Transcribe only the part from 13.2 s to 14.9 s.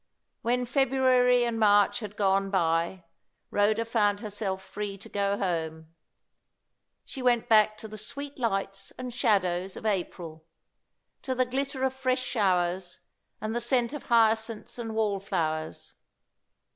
and the scent of hyacinths